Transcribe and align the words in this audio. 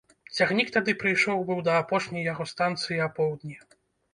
Цягнік 0.37 0.71
тады 0.77 0.95
прыйшоў 1.03 1.45
быў 1.49 1.61
да 1.67 1.75
апошняй 1.83 2.27
яго 2.31 2.49
станцыі 2.53 2.99
апоўдні. 3.11 3.55